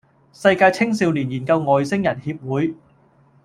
[0.33, 2.73] 世界青少年研究外星人協會